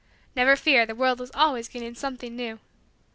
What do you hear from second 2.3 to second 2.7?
new!